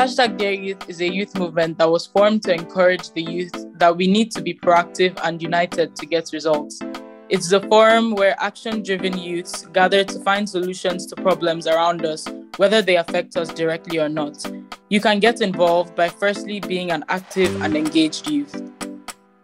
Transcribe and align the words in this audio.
Hashtag 0.00 0.38
Dear 0.38 0.52
Youth 0.52 0.88
is 0.88 1.02
a 1.02 1.12
youth 1.12 1.38
movement 1.38 1.76
that 1.76 1.90
was 1.90 2.06
formed 2.06 2.42
to 2.44 2.54
encourage 2.54 3.10
the 3.10 3.20
youth 3.20 3.52
that 3.74 3.94
we 3.94 4.06
need 4.06 4.30
to 4.30 4.40
be 4.40 4.54
proactive 4.54 5.20
and 5.24 5.42
united 5.42 5.94
to 5.96 6.06
get 6.06 6.30
results. 6.32 6.80
It's 7.28 7.52
a 7.52 7.60
forum 7.68 8.12
where 8.14 8.34
action 8.38 8.82
driven 8.82 9.18
youths 9.18 9.66
gather 9.66 10.02
to 10.02 10.18
find 10.20 10.48
solutions 10.48 11.04
to 11.08 11.16
problems 11.16 11.66
around 11.66 12.06
us, 12.06 12.26
whether 12.56 12.80
they 12.80 12.96
affect 12.96 13.36
us 13.36 13.52
directly 13.52 13.98
or 13.98 14.08
not. 14.08 14.42
You 14.88 15.02
can 15.02 15.20
get 15.20 15.42
involved 15.42 15.94
by 15.94 16.08
firstly 16.08 16.60
being 16.60 16.92
an 16.92 17.04
active 17.10 17.60
and 17.60 17.76
engaged 17.76 18.26
youth. 18.26 18.72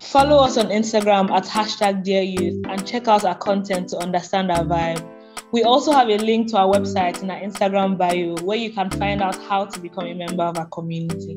Follow 0.01 0.39
us 0.43 0.57
on 0.57 0.69
Instagram 0.69 1.29
at 1.33 1.45
hashtag 1.45 2.03
Dear 2.03 2.23
Youth 2.23 2.65
and 2.67 2.87
check 2.87 3.09
out 3.09 3.27
our 3.27 3.37
content 3.37 3.91
to 3.91 3.99
understand 3.99 4.51
our 4.51 4.65
vibe. 4.65 5.16
We 5.53 5.63
also 5.63 5.93
have 5.93 6.09
a 6.09 6.19
link 6.19 6.49
to 6.51 6.59
our 6.59 6.73
website 6.75 7.23
in 7.23 7.31
our 7.31 7.41
Instagram 7.41 7.97
bio 7.97 8.35
where 8.45 8.59
you 8.59 8.73
can 8.73 8.91
find 8.91 9.23
out 9.23 9.37
how 9.45 9.65
to 9.65 9.81
become 9.81 10.07
a 10.07 10.15
member 10.15 10.43
of 10.43 10.59
our 10.59 10.67
community. 10.67 11.37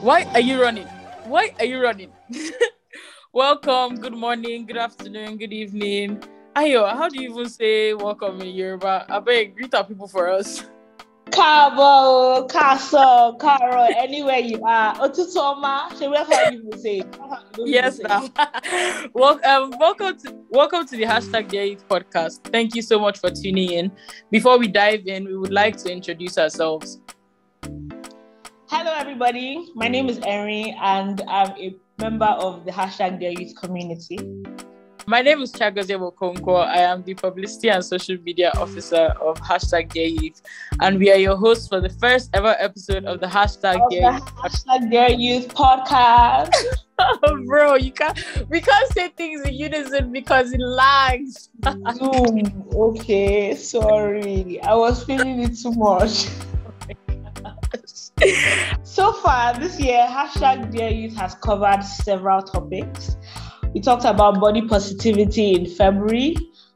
Why 0.00 0.22
are 0.34 0.40
you 0.40 0.62
running? 0.62 0.86
Why 1.24 1.52
are 1.58 1.64
you 1.64 1.82
running? 1.82 2.12
welcome, 3.32 3.96
good 3.96 4.12
morning, 4.14 4.64
good 4.66 4.76
afternoon, 4.76 5.36
good 5.36 5.52
evening. 5.52 6.22
Ayo, 6.54 6.88
how 6.94 7.08
do 7.08 7.20
you 7.20 7.30
even 7.32 7.48
say 7.48 7.92
welcome 7.92 8.40
in 8.40 8.54
Yoruba? 8.54 9.04
I 9.08 9.18
beg, 9.18 9.56
greet 9.56 9.74
our 9.74 9.82
people 9.84 10.06
for 10.06 10.30
us. 10.30 10.64
Cabo, 11.30 12.46
Castle, 12.46 13.36
Caro, 13.40 13.88
anywhere 13.96 14.38
you 14.38 14.62
are. 14.64 14.94
Otutoma, 14.96 15.90
should 15.98 16.10
we 16.10 16.16
how 16.16 16.50
you 16.50 16.64
will 16.64 16.78
say? 16.78 17.02
Yes, 17.58 18.00
well, 19.12 19.40
um, 19.44 19.72
welcome 19.78 20.16
to 20.18 20.34
welcome 20.50 20.86
to 20.86 20.96
the 20.96 21.02
hashtag 21.02 21.48
Dear 21.48 21.64
Youth 21.64 21.86
podcast. 21.88 22.44
Thank 22.44 22.74
you 22.74 22.82
so 22.82 22.98
much 22.98 23.18
for 23.18 23.30
tuning 23.30 23.72
in. 23.72 23.92
Before 24.30 24.58
we 24.58 24.68
dive 24.68 25.06
in, 25.06 25.24
we 25.24 25.36
would 25.36 25.52
like 25.52 25.76
to 25.78 25.92
introduce 25.92 26.38
ourselves. 26.38 27.00
Hello, 28.68 28.92
everybody. 28.96 29.68
My 29.74 29.88
name 29.88 30.08
is 30.08 30.20
Erin, 30.24 30.74
and 30.80 31.22
I'm 31.28 31.50
a 31.58 31.76
member 32.00 32.26
of 32.26 32.64
the 32.64 32.70
hashtag 32.70 33.18
Dear 33.18 33.32
Youth 33.32 33.54
community. 33.56 34.18
My 35.08 35.22
name 35.22 35.40
is 35.40 35.52
Chagoze 35.52 35.96
Wokonko. 35.96 36.66
I 36.66 36.78
am 36.78 37.04
the 37.04 37.14
publicity 37.14 37.70
and 37.70 37.84
social 37.84 38.16
media 38.24 38.50
officer 38.56 39.14
of 39.20 39.40
hashtag 39.40 39.92
Dear 39.92 40.08
Youth, 40.08 40.42
and 40.80 40.98
we 40.98 41.12
are 41.12 41.16
your 41.16 41.36
hosts 41.36 41.68
for 41.68 41.80
the 41.80 41.90
first 41.90 42.28
ever 42.34 42.56
episode 42.58 43.04
of 43.04 43.20
the 43.20 43.26
hashtag 43.28 43.80
of 43.80 43.88
Dear 43.88 44.10
the 44.10 44.18
hashtag 44.18 44.90
Dear 44.90 45.10
Youth 45.10 45.54
podcast. 45.54 46.50
oh, 46.98 47.44
bro, 47.46 47.76
you 47.76 47.92
can't. 47.92 48.20
We 48.48 48.60
can't 48.60 48.92
say 48.94 49.10
things 49.10 49.42
in 49.42 49.54
unison 49.54 50.10
because 50.10 50.52
it 50.52 50.58
lags. 50.60 51.50
Zoom. 51.94 52.64
Okay, 52.74 53.54
sorry. 53.54 54.60
I 54.62 54.74
was 54.74 55.04
feeling 55.04 55.40
it 55.40 55.56
too 55.56 55.70
much. 55.70 56.26
so 58.82 59.12
far 59.12 59.54
this 59.54 59.78
year, 59.78 60.04
hashtag 60.10 60.72
Dear 60.72 60.90
Youth 60.90 61.14
has 61.14 61.36
covered 61.36 61.82
several 61.82 62.42
topics. 62.42 63.16
We 63.76 63.82
talked 63.82 64.06
about 64.06 64.40
body 64.40 64.62
positivity 64.62 65.52
in 65.52 65.66
February. 65.66 66.34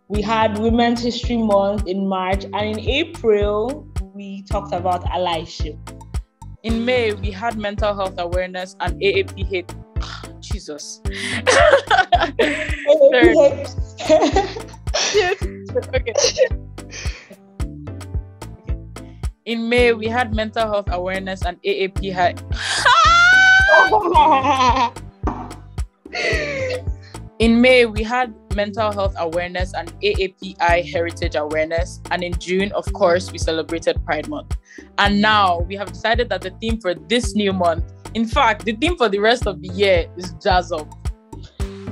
We 0.08 0.20
had 0.20 0.58
Women's 0.58 1.00
History 1.00 1.38
Month 1.38 1.88
in 1.88 2.06
March. 2.06 2.44
And 2.44 2.76
in 2.76 2.78
April, 2.78 3.88
we 4.12 4.42
talked 4.42 4.74
about 4.74 5.06
allyship. 5.06 5.78
In 6.62 6.84
May, 6.84 7.14
we 7.14 7.30
had 7.30 7.56
mental 7.56 7.94
health 7.94 8.16
awareness 8.18 8.76
and 8.80 9.00
AAP 9.00 9.48
hate. 9.48 9.74
Jesus. 10.40 11.00
okay. 15.94 16.12
In 19.46 19.70
May, 19.70 19.94
we 19.94 20.06
had 20.06 20.34
mental 20.34 20.70
health 20.70 20.90
awareness 20.90 21.46
and 21.46 21.56
AAP 21.62 22.12
high. 22.12 22.34
In 27.40 27.62
May, 27.62 27.86
we 27.86 28.02
had 28.02 28.34
mental 28.54 28.92
health 28.92 29.14
awareness 29.16 29.72
and 29.72 29.90
AAPI 30.02 30.92
heritage 30.92 31.36
awareness. 31.36 32.02
And 32.10 32.22
in 32.22 32.38
June, 32.38 32.70
of 32.72 32.92
course, 32.92 33.32
we 33.32 33.38
celebrated 33.38 34.04
Pride 34.04 34.28
Month. 34.28 34.58
And 34.98 35.22
now 35.22 35.60
we 35.60 35.74
have 35.76 35.90
decided 35.90 36.28
that 36.28 36.42
the 36.42 36.50
theme 36.60 36.78
for 36.78 36.92
this 36.94 37.34
new 37.34 37.54
month, 37.54 37.94
in 38.12 38.26
fact, 38.26 38.66
the 38.66 38.74
theme 38.76 38.94
for 38.98 39.08
the 39.08 39.20
rest 39.20 39.46
of 39.46 39.62
the 39.62 39.68
year 39.68 40.06
is 40.18 40.34
Jazz 40.42 40.70
Up. 40.70 40.92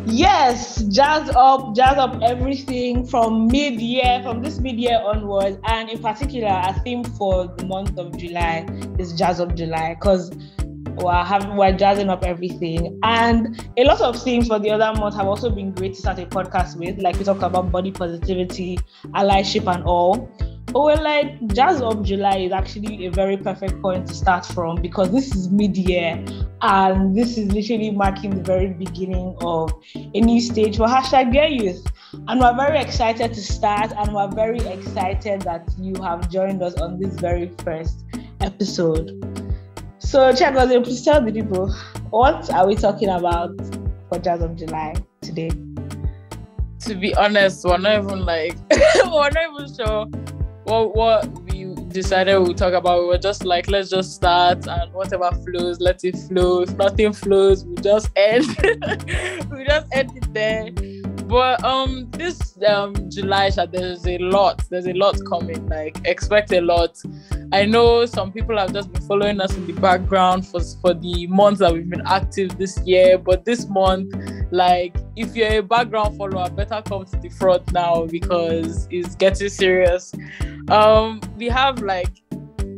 Yes, 0.05 0.83
jazz 0.85 1.31
up, 1.35 1.75
jazz 1.75 1.97
up 1.99 2.19
everything 2.23 3.07
from 3.07 3.47
mid 3.47 3.81
year, 3.81 4.21
from 4.23 4.43
this 4.43 4.59
mid 4.59 4.79
year 4.79 5.01
onwards. 5.03 5.59
And 5.65 5.89
in 5.89 6.03
particular, 6.03 6.49
a 6.49 6.79
theme 6.81 7.05
for 7.05 7.47
the 7.47 7.65
month 7.65 7.99
of 7.99 8.17
July 8.19 8.67
is 8.99 9.13
Jazz 9.15 9.41
Up 9.41 9.55
July 9.55 9.95
because 9.95 10.31
we're 11.03 11.25
having 11.25 11.57
we're 11.57 11.73
jazzing 11.73 12.09
up 12.09 12.25
everything. 12.25 12.99
And 13.03 13.69
a 13.77 13.85
lot 13.85 14.01
of 14.01 14.21
things 14.23 14.49
for 14.49 14.59
the 14.59 14.71
other 14.71 14.99
month 14.99 15.15
have 15.17 15.27
also 15.27 15.51
been 15.51 15.73
great 15.73 15.95
to 15.95 16.01
start 16.01 16.19
a 16.19 16.27
podcast 16.27 16.77
with. 16.77 16.99
Like 16.99 17.17
we 17.19 17.25
talked 17.25 17.43
about 17.43 17.71
body 17.73 17.91
positivity, 17.91 18.79
allyship, 19.15 19.73
and 19.73 19.85
all. 19.85 20.31
But 20.73 20.83
we're 20.83 21.03
like, 21.03 21.47
Jazz 21.55 21.81
Up 21.81 22.03
July 22.03 22.39
is 22.39 22.53
actually 22.53 23.07
a 23.07 23.11
very 23.11 23.39
perfect 23.39 23.81
point 23.81 24.07
to 24.09 24.15
start 24.15 24.45
from 24.45 24.83
because 24.83 25.11
this 25.11 25.35
is 25.35 25.49
mid 25.49 25.75
year 25.79 26.23
and 26.61 27.17
this 27.17 27.39
is 27.39 27.51
literally 27.53 27.91
marking 27.91 28.31
the 28.31 28.43
very 28.43 28.69
beginning 28.69 29.35
of 29.41 29.73
a 29.95 30.21
new 30.21 30.41
stage 30.41 30.77
for 30.77 30.87
hashtag 30.87 31.33
Youth. 31.63 31.87
And 32.27 32.39
we're 32.39 32.55
very 32.55 32.81
excited 32.81 33.33
to 33.33 33.41
start 33.41 33.93
and 33.97 34.15
we're 34.15 34.31
very 34.31 34.61
excited 34.61 35.41
that 35.43 35.67
you 35.79 35.95
have 36.03 36.31
joined 36.31 36.63
us 36.63 36.75
on 36.75 37.01
this 37.01 37.19
very 37.19 37.51
first 37.65 38.05
episode. 38.41 39.48
So, 40.09 40.33
Chagoze, 40.33 40.83
please 40.83 41.05
tell 41.05 41.23
the 41.23 41.31
people 41.31 41.71
what 42.09 42.51
are 42.55 42.67
we 42.67 42.75
talking 42.75 43.11
about 43.11 43.55
for 44.09 44.19
Jazz 44.19 44.41
Up 44.41 44.55
July 44.55 44.95
today? 45.21 45.51
To 45.51 46.95
be 46.95 47.15
honest, 47.15 47.63
we're 47.63 47.77
not 47.77 48.05
even 48.05 48.25
like 48.25 48.57
we're 49.05 49.29
not 49.29 49.37
even 49.37 49.75
sure 49.77 50.07
what 50.65 50.97
what 50.97 51.43
we 51.43 51.75
decided 51.89 52.39
we'll 52.39 52.55
talk 52.55 52.73
about. 52.73 53.01
We 53.03 53.09
were 53.09 53.19
just 53.19 53.45
like, 53.45 53.69
let's 53.69 53.91
just 53.91 54.15
start 54.15 54.67
and 54.67 54.91
whatever 54.95 55.31
flows, 55.45 55.79
let 55.79 56.03
it 56.05 56.17
flow. 56.17 56.63
If 56.63 56.75
nothing 56.79 57.13
flows, 57.13 57.67
we 57.67 57.75
just 57.77 58.09
end. 58.17 58.47
we 59.51 59.67
just 59.67 59.89
end 59.93 60.17
it 60.17 60.33
there. 60.33 60.71
But 61.27 61.63
um 61.63 62.11
this 62.13 62.57
um 62.67 62.95
July 63.11 63.51
there's 63.51 64.07
a 64.07 64.17
lot. 64.17 64.65
There's 64.71 64.87
a 64.87 64.95
lot 64.95 65.19
coming. 65.29 65.69
Like 65.69 65.99
expect 66.07 66.51
a 66.55 66.63
lot. 66.63 66.97
I 67.53 67.65
know 67.65 68.05
some 68.05 68.31
people 68.31 68.59
have 68.59 68.73
just 68.75 68.93
been 68.93 69.03
following 69.03 69.41
us 69.41 69.55
in 69.57 69.67
the 69.67 69.73
background 69.73 70.47
for 70.47 70.61
for 70.83 70.93
the 70.93 71.27
months 71.29 71.61
that 71.61 71.73
we've 71.73 71.89
been 71.89 72.07
active 72.07 72.59
this 72.59 72.79
year. 72.85 73.17
But 73.17 73.45
this 73.45 73.67
month, 73.69 74.15
like 74.51 74.95
if 75.17 75.35
you're 75.35 75.59
a 75.59 75.61
background 75.61 76.19
follower, 76.19 76.51
better 76.51 76.83
come 76.85 77.07
to 77.07 77.17
the 77.17 77.31
front 77.31 77.73
now 77.73 78.05
because 78.07 78.87
it's 78.91 79.15
getting 79.15 79.49
serious. 79.49 80.13
Um 80.69 81.21
we 81.37 81.47
have 81.47 81.81
like 81.81 82.23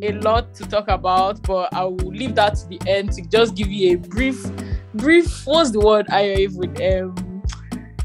a 0.03 0.13
lot 0.13 0.55
to 0.55 0.67
talk 0.67 0.89
about, 0.89 1.43
but 1.43 1.75
I 1.75 1.85
will 1.85 2.13
leave 2.13 2.37
that 2.37 2.55
to 2.57 2.69
the 2.69 2.81
end 2.87 3.13
to 3.13 3.23
just 3.23 3.57
give 3.57 3.71
you 3.71 3.95
a 3.95 3.97
brief, 3.97 4.41
brief. 4.95 5.47
What's 5.47 5.73
the 5.73 5.81
word 5.81 6.07
I 6.11 6.33
even 6.35 6.71
um 6.83 7.43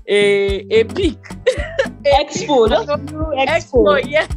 a 0.07 0.65
a 0.71 0.83
peak. 0.85 1.19
expo, 2.05 2.69
just 2.69 2.87
expo. 2.87 3.35
expo. 3.47 4.09
Yes, 4.09 4.27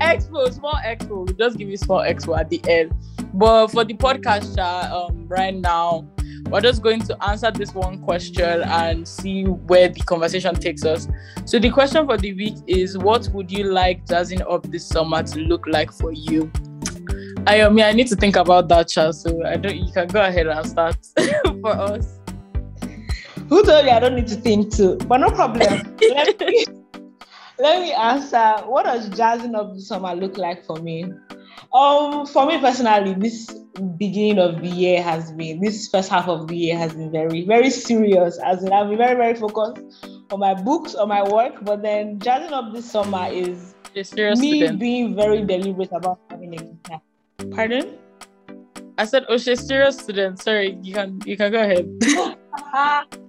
expo, 0.00 0.52
small 0.52 0.78
expo. 0.84 1.26
We 1.26 1.34
just 1.34 1.56
give 1.56 1.68
you 1.68 1.76
small 1.76 2.00
expo 2.00 2.38
at 2.38 2.50
the 2.50 2.60
end. 2.68 2.94
But 3.32 3.68
for 3.68 3.84
the 3.84 3.94
podcast, 3.94 4.58
um, 4.58 5.26
right 5.26 5.54
now, 5.54 6.06
we're 6.50 6.60
just 6.60 6.82
going 6.82 7.00
to 7.02 7.24
answer 7.24 7.50
this 7.50 7.74
one 7.74 8.00
question 8.02 8.62
and 8.62 9.08
see 9.08 9.44
where 9.44 9.88
the 9.88 10.00
conversation 10.00 10.54
takes 10.54 10.84
us. 10.84 11.08
So 11.46 11.58
the 11.58 11.70
question 11.70 12.06
for 12.06 12.16
the 12.16 12.34
week 12.34 12.56
is: 12.66 12.96
What 12.98 13.28
would 13.32 13.50
you 13.50 13.64
like 13.64 14.06
jazzing 14.06 14.42
up 14.42 14.70
this 14.70 14.86
summer 14.86 15.22
to 15.22 15.40
look 15.40 15.66
like 15.66 15.92
for 15.92 16.12
you? 16.12 16.50
I 17.46 17.68
mean, 17.68 17.84
I 17.84 17.92
need 17.92 18.06
to 18.08 18.16
think 18.16 18.36
about 18.36 18.68
that, 18.68 18.88
Charles. 18.88 19.22
So 19.22 19.44
I 19.44 19.56
don't. 19.56 19.76
You 19.76 19.92
can 19.92 20.08
go 20.08 20.22
ahead 20.22 20.46
and 20.46 20.66
start 20.66 20.96
for 21.60 21.70
us. 21.70 22.20
Who 23.54 23.62
told 23.62 23.84
you 23.84 23.92
I 23.92 24.00
don't 24.00 24.16
need 24.16 24.26
to 24.26 24.34
think 24.34 24.74
too? 24.74 24.96
But 25.06 25.18
no 25.18 25.30
problem. 25.30 25.96
let, 26.00 26.40
me, 26.40 26.66
let 27.60 27.82
me 27.82 27.92
answer. 27.92 28.56
What 28.66 28.84
does 28.84 29.08
jazzing 29.10 29.54
up 29.54 29.74
the 29.74 29.80
summer 29.80 30.12
look 30.12 30.36
like 30.36 30.66
for 30.66 30.74
me? 30.78 31.04
Um, 31.72 32.26
for 32.26 32.46
me 32.46 32.58
personally, 32.58 33.14
this 33.14 33.48
beginning 33.96 34.40
of 34.40 34.60
the 34.60 34.66
year 34.66 35.00
has 35.00 35.30
been 35.30 35.60
this 35.60 35.86
first 35.86 36.08
half 36.08 36.26
of 36.26 36.48
the 36.48 36.56
year 36.56 36.76
has 36.76 36.94
been 36.94 37.12
very, 37.12 37.46
very 37.46 37.70
serious. 37.70 38.40
As 38.44 38.64
in, 38.64 38.72
I've 38.72 38.88
been 38.88 38.98
very, 38.98 39.14
very 39.14 39.36
focused 39.36 40.04
on 40.32 40.40
my 40.40 40.54
books, 40.54 40.96
on 40.96 41.06
my 41.06 41.22
work. 41.22 41.64
But 41.64 41.82
then 41.82 42.18
jazzing 42.18 42.52
up 42.52 42.74
this 42.74 42.90
summer 42.90 43.28
is 43.30 43.76
me 43.94 44.68
being 44.72 45.14
very 45.14 45.44
deliberate 45.44 45.92
about 45.92 46.18
having 46.28 46.58
a. 46.90 47.00
Pardon? 47.54 47.98
I 48.98 49.04
said, 49.04 49.26
oh, 49.28 49.38
she's 49.38 49.64
serious 49.64 49.96
student. 49.96 50.42
Sorry, 50.42 50.76
you 50.82 50.92
can 50.92 51.20
you 51.24 51.36
can 51.36 51.52
go 51.52 51.62
ahead. 51.62 51.86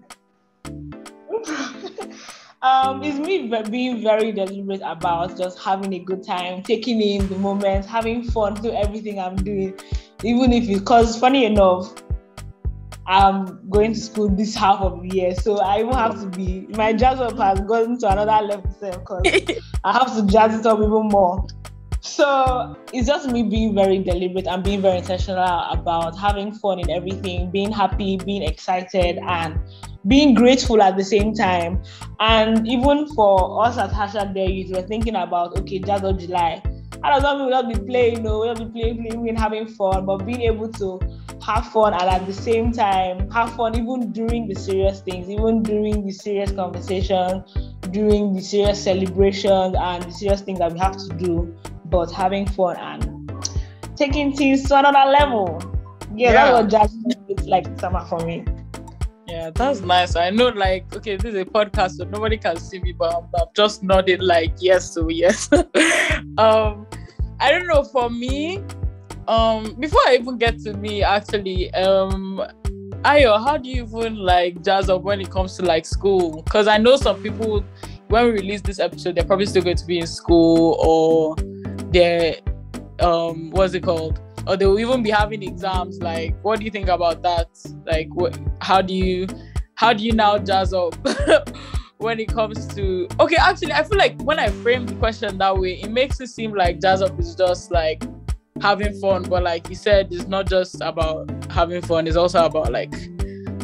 um, 2.62 3.04
it's 3.04 3.18
me 3.20 3.52
being 3.70 4.02
very 4.02 4.32
deliberate 4.32 4.82
about 4.84 5.38
just 5.38 5.60
having 5.60 5.94
a 5.94 6.00
good 6.00 6.26
time, 6.26 6.64
taking 6.64 7.02
in 7.02 7.28
the 7.30 7.38
moment, 7.38 7.86
having 7.86 8.24
fun 8.24 8.56
through 8.56 8.72
everything 8.72 9.20
I'm 9.20 9.36
doing, 9.36 9.78
even 10.24 10.52
if 10.54 10.70
it's 10.70 10.80
because 10.80 11.20
funny 11.20 11.46
enough, 11.46 11.94
I'm 13.08 13.70
going 13.70 13.94
to 13.94 14.00
school 14.00 14.30
this 14.30 14.56
half 14.64 14.82
of 14.82 15.02
the 15.02 15.16
year, 15.16 15.36
so 15.36 15.60
I 15.60 15.80
even 15.80 15.94
have 15.94 16.20
to 16.22 16.28
be 16.28 16.68
my 16.72 16.94
jazz 16.94 17.20
up 17.20 17.38
has 17.38 17.60
gone 17.62 17.98
to 18.00 18.12
another 18.12 18.46
level 18.46 18.76
because 18.82 19.62
I 19.84 19.94
have 19.94 20.16
to 20.16 20.26
jazz 20.26 20.60
it 20.60 20.66
up 20.66 20.80
even 20.80 21.10
more. 21.10 21.46
So 22.02 22.78
it's 22.94 23.08
just 23.08 23.30
me 23.30 23.42
being 23.44 23.74
very 23.74 23.98
deliberate 23.98 24.46
and 24.46 24.64
being 24.64 24.82
very 24.82 25.00
intentional 25.00 25.44
about 25.72 26.18
having 26.18 26.54
fun 26.54 26.80
in 26.80 26.90
everything, 26.92 27.50
being 27.50 27.72
happy, 27.72 28.18
being 28.18 28.44
excited, 28.44 29.18
and 29.28 29.60
being 30.07 30.34
grateful 30.34 30.81
at 30.81 30.98
the 30.98 31.04
same 31.04 31.34
time. 31.34 31.81
And 32.19 32.68
even 32.68 33.07
for 33.13 33.66
us 33.66 33.78
at 33.78 33.92
Hashtag 33.92 34.34
Dear 34.34 34.50
Youth, 34.50 34.72
we're 34.72 34.88
thinking 34.88 35.16
about 35.16 35.57
okay, 35.60 35.80
Jazz 35.80 36.04
Up 36.04 36.18
July. 36.19 36.62
I 37.04 37.12
don't 37.12 37.22
know, 37.22 37.46
we'll 37.46 37.50
not 37.50 37.72
be 37.72 37.80
playing, 37.80 38.18
you 38.18 38.22
know, 38.24 38.40
we'll 38.40 38.54
not 38.54 38.74
be 38.74 38.81
playing, 38.81 39.06
playing, 39.06 39.30
and 39.30 39.38
having 39.38 39.68
fun, 39.68 40.06
but 40.06 40.25
being 40.25 40.42
able 40.42 40.72
to 40.74 41.00
have 41.46 41.68
fun 41.72 41.94
and 41.94 42.04
at 42.04 42.25
the 42.25 42.34
same 42.34 42.72
time 42.72 43.30
have 43.30 43.54
fun 43.56 43.75
even 43.78 44.12
during 44.12 44.48
the 44.48 44.56
serious 44.56 45.02
things, 45.02 45.30
even 45.30 45.62
during 45.62 46.06
the 46.06 46.12
serious 46.12 46.51
conversation, 46.51 47.44
during 47.92 48.34
the 48.34 48.42
serious 48.42 48.84
celebrations 48.84 49.75
and 49.78 50.04
the 50.04 50.12
serious 50.12 50.42
things 50.42 50.60
that 50.60 50.72
we 50.74 50.80
have 50.80 50.98
to 50.98 51.10
do, 51.16 51.56
but 51.86 52.10
having 52.12 52.48
fun 52.48 52.75
and 52.78 53.60
taking 53.96 54.36
things 54.36 54.68
to 54.68 54.80
another 54.80 55.12
level. 55.12 55.62
Yeah, 56.16 56.31
yeah. 56.31 56.34
that's 56.34 56.51
what 56.51 56.69
jazz 56.72 57.40
is 57.40 57.48
like 57.48 57.80
summer 57.80 58.04
for 58.06 58.25
me. 58.25 58.46
Yeah, 59.46 59.52
that's 59.52 59.82
nice. 59.82 60.16
I 60.16 60.32
know, 60.32 60.48
like, 60.48 60.92
okay, 60.96 61.18
this 61.18 61.36
is 61.36 61.40
a 61.40 61.46
podcast, 61.46 61.98
so 61.98 62.06
nobody 62.06 62.36
can 62.36 62.58
see 62.58 62.80
me, 62.80 62.94
but 62.94 63.14
I'm, 63.16 63.26
I'm 63.40 63.48
just 63.56 63.84
nodding 63.84 64.22
like 64.22 64.54
yes, 64.60 64.92
so 64.92 65.08
yes. 65.08 65.52
um, 66.40 66.88
I 67.40 67.52
don't 67.52 67.68
know. 67.68 67.84
For 67.84 68.10
me, 68.10 68.64
um, 69.28 69.76
before 69.80 70.02
I 70.08 70.18
even 70.20 70.40
get 70.40 70.58
to 70.62 70.74
me, 70.74 71.04
actually, 71.04 71.72
um, 71.76 72.42
Ayo, 73.04 73.38
how 73.38 73.58
do 73.58 73.70
you 73.70 73.84
even 73.84 74.16
like 74.16 74.64
jazz 74.64 74.90
up 74.90 75.04
when 75.04 75.22
it 75.22 75.30
comes 75.30 75.56
to 75.58 75.62
like 75.62 75.86
school? 75.86 76.42
Because 76.42 76.68
I 76.68 76.80
know 76.80 76.96
some 76.96 77.22
people, 77.22 77.64
when 78.08 78.26
we 78.26 78.32
release 78.32 78.62
this 78.62 78.80
episode, 78.80 79.14
they're 79.14 79.26
probably 79.26 79.46
still 79.46 79.62
going 79.62 79.78
to 79.78 79.86
be 79.86 80.00
in 80.00 80.08
school 80.08 80.76
or 80.80 81.36
they're, 81.92 82.38
um, 83.00 83.52
what's 83.52 83.76
it 83.76 83.84
called? 83.84 84.20
Or 84.48 84.56
they 84.56 84.66
will 84.66 84.80
even 84.80 85.04
be 85.04 85.10
having 85.10 85.44
exams. 85.44 86.00
Like, 86.02 86.36
what 86.44 86.60
do 86.60 86.66
you 86.66 86.72
think 86.72 86.88
about 86.88 87.22
that? 87.24 87.48
Like, 87.86 88.10
what? 88.14 88.38
How 88.62 88.82
do 88.82 88.94
you, 88.94 89.28
how 89.76 89.94
do 89.94 90.04
you 90.04 90.12
now 90.14 90.38
jazz 90.38 90.74
up? 90.74 90.96
when 91.98 92.20
it 92.20 92.28
comes 92.28 92.68
to 92.68 93.08
okay 93.22 93.38
actually 93.38 93.72
i 93.72 93.82
feel 93.82 93.98
like 93.98 94.20
when 94.22 94.38
i 94.38 94.50
frame 94.50 94.86
the 94.86 94.94
question 94.96 95.38
that 95.38 95.58
way 95.58 95.80
it 95.80 95.90
makes 95.90 96.20
it 96.20 96.28
seem 96.28 96.54
like 96.54 96.82
jazz 96.82 97.02
up 97.02 97.18
is 97.18 97.36
just 97.36 97.72
like 97.72 98.04
having 98.62 98.94
fun 99.00 99.24
but 99.24 99.44
like 99.44 99.70
you 99.70 99.76
said 99.76 100.08
it's 100.12 100.28
not 100.28 100.46
just 100.46 100.76
about 100.82 101.30
having 101.52 101.82
fun 101.82 102.06
it's 102.06 102.18
also 102.18 102.46
about 102.46 102.72
like 102.72 102.94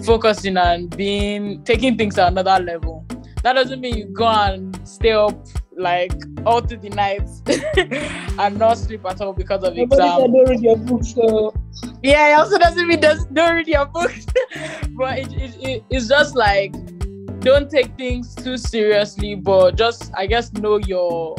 focusing 0.03 0.57
and 0.57 0.95
being 0.95 1.61
taking 1.63 1.97
things 1.97 2.15
to 2.15 2.25
another 2.25 2.63
level 2.63 3.05
that 3.43 3.53
doesn't 3.53 3.81
mean 3.81 3.97
you 3.97 4.05
go 4.05 4.27
and 4.27 4.79
stay 4.87 5.11
up 5.11 5.35
like 5.81 6.13
all 6.45 6.61
through 6.61 6.77
the 6.77 6.89
night 6.89 7.27
and 8.39 8.57
not 8.57 8.77
sleep 8.77 9.05
at 9.05 9.21
all 9.21 9.33
because 9.33 9.63
of 9.63 9.77
exam. 9.77 10.31
Don't 10.31 10.49
read 10.49 10.61
your 10.61 10.77
books, 10.77 11.13
so. 11.13 11.53
Yeah, 12.01 12.29
it 12.29 12.33
also 12.39 12.57
doesn't 12.57 12.87
mean 12.87 13.01
just 13.01 13.33
don't 13.33 13.55
read 13.55 13.67
your 13.67 13.85
books, 13.85 14.25
but 14.91 15.19
it, 15.19 15.33
it, 15.33 15.55
it, 15.61 15.83
it's 15.89 16.07
just 16.07 16.35
like 16.35 16.73
don't 17.39 17.69
take 17.69 17.95
things 17.97 18.35
too 18.35 18.57
seriously, 18.57 19.35
but 19.35 19.75
just 19.75 20.11
I 20.15 20.27
guess 20.27 20.53
know 20.53 20.77
your 20.77 21.35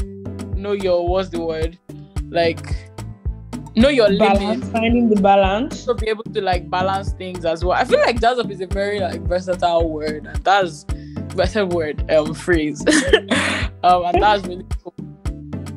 know 0.54 0.72
your 0.72 1.08
what's 1.08 1.28
the 1.28 1.40
word 1.40 1.78
like 2.30 2.90
know 3.76 3.88
your 3.88 4.08
balance, 4.18 4.40
limits. 4.40 4.68
Finding 4.68 5.08
the 5.08 5.20
balance. 5.20 5.84
To 5.84 5.94
be 5.94 6.08
able 6.08 6.24
to 6.24 6.40
like 6.40 6.68
balance 6.68 7.12
things 7.12 7.44
as 7.44 7.64
well. 7.64 7.76
I 7.76 7.84
feel 7.84 8.00
like 8.00 8.20
jazz 8.20 8.38
up 8.38 8.50
is 8.50 8.60
a 8.60 8.66
very 8.66 9.00
like 9.00 9.20
versatile 9.22 9.88
word, 9.88 10.26
and 10.26 10.44
that's 10.44 10.84
better 11.34 11.66
word 11.66 12.10
um 12.10 12.34
phrase. 12.34 12.84
um, 13.82 14.04
and 14.04 14.22
that's 14.22 14.46
really 14.46 14.66
cool. 14.82 14.94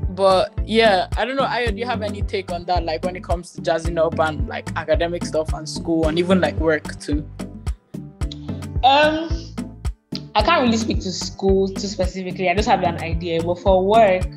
But 0.10 0.54
yeah, 0.66 1.08
I 1.18 1.26
don't 1.26 1.36
know. 1.36 1.44
I 1.44 1.68
do 1.68 1.78
you 1.78 1.86
have 1.86 2.02
any 2.02 2.22
take 2.22 2.52
on 2.52 2.64
that? 2.66 2.86
Like 2.86 3.04
when 3.04 3.16
it 3.16 3.24
comes 3.24 3.52
to 3.52 3.62
jazzing 3.62 3.98
up 3.98 4.18
and 4.20 4.48
like 4.48 4.70
academic 4.76 5.26
stuff 5.26 5.54
and 5.54 5.68
school 5.68 6.08
and 6.08 6.18
even 6.18 6.40
like 6.40 6.56
work 6.56 7.00
too. 7.00 7.28
Um, 8.84 9.30
I 10.36 10.42
can't 10.42 10.62
really 10.64 10.78
speak 10.78 11.02
to 11.02 11.12
school 11.12 11.68
too 11.68 11.88
specifically. 11.88 12.50
I 12.50 12.56
just 12.56 12.70
have 12.70 12.84
an 12.84 13.00
idea. 13.00 13.44
But 13.44 13.60
for 13.60 13.86
work, 13.86 14.28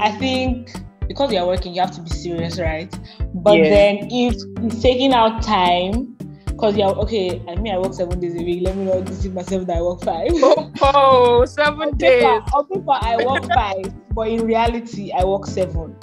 I 0.00 0.10
think 0.12 0.72
because 1.08 1.32
you're 1.32 1.46
working, 1.46 1.74
you 1.74 1.80
have 1.80 1.92
to 1.92 2.02
be 2.02 2.10
serious, 2.10 2.58
right? 2.58 2.92
But 3.34 3.58
yeah. 3.58 3.70
then 3.70 4.08
if 4.10 4.34
it's 4.62 4.82
taking 4.82 5.12
out 5.12 5.42
time, 5.42 6.16
because 6.62 6.76
you're 6.76 6.94
okay, 6.94 7.42
I 7.48 7.56
mean, 7.56 7.74
I 7.74 7.78
work 7.78 7.92
seven 7.92 8.20
days 8.20 8.36
a 8.36 8.44
week. 8.44 8.62
Let 8.62 8.76
me 8.76 8.84
not 8.84 9.04
deceive 9.04 9.34
myself 9.34 9.66
that 9.66 9.78
I 9.78 9.82
work 9.82 10.00
five. 10.02 10.28
Oh, 10.32 10.72
oh 10.82 11.44
seven 11.44 11.88
on 11.88 11.96
days. 11.96 12.22
Paper, 12.22 12.44
on 12.54 12.66
paper, 12.68 12.84
I 12.88 13.16
work 13.26 13.44
five, 13.52 14.14
but 14.14 14.28
in 14.28 14.46
reality, 14.46 15.10
I 15.10 15.24
work 15.24 15.46
seven. 15.46 15.96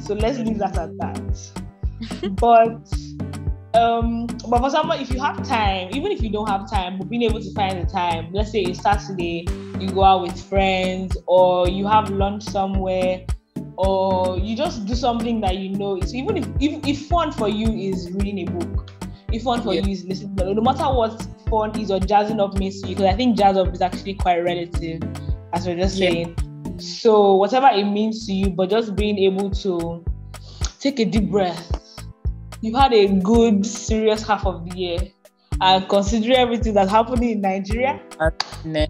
So 0.00 0.14
let's 0.14 0.38
leave 0.38 0.58
that 0.58 0.78
at 0.78 0.96
that. 0.98 2.36
but 2.40 2.78
um 3.74 4.26
but 4.48 4.60
for 4.60 4.70
someone 4.70 5.00
if 5.00 5.10
you 5.10 5.20
have 5.20 5.46
time 5.46 5.90
even 5.92 6.10
if 6.10 6.22
you 6.22 6.30
don't 6.30 6.48
have 6.48 6.70
time 6.70 6.96
but 6.96 7.10
being 7.10 7.22
able 7.22 7.38
to 7.38 7.52
find 7.52 7.82
the 7.82 7.92
time 7.92 8.32
let's 8.32 8.50
say 8.50 8.62
it's 8.62 8.80
saturday 8.80 9.44
you 9.78 9.90
go 9.90 10.02
out 10.02 10.22
with 10.22 10.40
friends 10.44 11.18
or 11.26 11.68
you 11.68 11.86
have 11.86 12.08
lunch 12.08 12.44
somewhere 12.44 13.26
or 13.76 14.38
you 14.38 14.56
just 14.56 14.86
do 14.86 14.94
something 14.94 15.40
that 15.40 15.56
you 15.56 15.68
know 15.76 15.96
it's 15.96 16.14
even 16.14 16.38
if, 16.38 16.46
if, 16.60 16.86
if 16.86 17.06
fun 17.08 17.30
for 17.30 17.48
you 17.48 17.68
is 17.68 18.10
reading 18.12 18.48
a 18.48 18.50
book 18.52 18.97
if 19.32 19.42
fun 19.42 19.62
for 19.62 19.74
yeah. 19.74 19.82
you 19.82 19.92
is 19.92 20.04
listening 20.04 20.34
no 20.34 20.60
matter 20.60 20.84
what 20.84 21.26
fun 21.50 21.78
is 21.78 21.90
or 21.90 22.00
jazzing 22.00 22.40
up 22.40 22.54
means 22.58 22.80
to 22.80 22.88
you 22.88 22.94
because 22.94 23.12
i 23.12 23.16
think 23.16 23.36
jazz 23.36 23.56
up 23.56 23.72
is 23.72 23.82
actually 23.82 24.14
quite 24.14 24.38
relative 24.38 25.02
as 25.52 25.66
we're 25.66 25.76
just 25.76 25.98
yeah. 25.98 26.10
saying 26.10 26.36
so 26.78 27.34
whatever 27.34 27.68
it 27.68 27.84
means 27.84 28.26
to 28.26 28.32
you 28.32 28.50
but 28.50 28.70
just 28.70 28.94
being 28.94 29.18
able 29.18 29.50
to 29.50 30.04
take 30.80 30.98
a 31.00 31.04
deep 31.04 31.30
breath 31.30 32.02
you've 32.60 32.76
had 32.76 32.92
a 32.92 33.08
good 33.20 33.64
serious 33.64 34.26
half 34.26 34.46
of 34.46 34.68
the 34.68 34.76
year 34.76 34.98
and 35.60 35.88
considering 35.88 36.36
everything 36.36 36.72
that's 36.72 36.90
happening 36.90 37.30
in 37.30 37.40
nigeria 37.40 38.00
uh, 38.20 38.30
nah, 38.64 38.86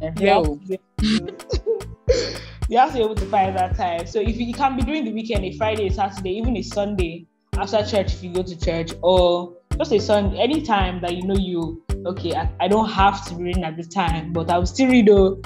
you 2.69 2.77
have 2.79 2.91
to 2.91 2.98
be 2.98 3.03
able 3.03 3.15
to 3.15 3.27
find 3.27 3.56
that 3.56 3.77
time. 3.77 4.06
So 4.06 4.20
if 4.20 4.36
you, 4.36 4.53
can 4.53 4.77
be 4.77 4.82
during 4.82 5.05
the 5.05 5.13
weekend, 5.13 5.44
a 5.44 5.53
Friday, 5.56 5.86
a 5.86 5.93
Saturday, 5.93 6.31
even 6.36 6.56
a 6.56 6.63
Sunday 6.63 7.27
after 7.56 7.84
church 7.84 8.15
if 8.15 8.22
you 8.22 8.32
go 8.32 8.43
to 8.43 8.58
church, 8.58 8.93
or 9.03 9.56
just 9.79 9.93
a 9.93 10.01
Sunday, 10.01 10.39
any 10.39 10.63
time 10.63 11.01
that 11.01 11.17
you 11.17 11.27
know 11.27 11.37
you 11.37 11.82
okay, 12.06 12.35
I, 12.35 12.51
I 12.61 12.69
don't 12.69 12.89
have 12.89 13.25
to 13.27 13.35
be 13.35 13.44
reading 13.44 13.65
at 13.65 13.77
this 13.77 13.89
time, 13.89 14.32
but 14.32 14.51
I'll 14.51 14.67
still 14.67 14.89
read 14.91 15.06
though. 15.06 15.41